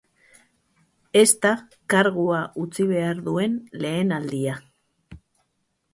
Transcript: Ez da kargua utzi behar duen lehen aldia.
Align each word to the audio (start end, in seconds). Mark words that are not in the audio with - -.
Ez 1.21 1.25
da 1.43 1.51
kargua 1.93 2.41
utzi 2.63 2.89
behar 2.95 3.23
duen 3.29 3.61
lehen 3.85 4.19
aldia. 4.21 4.57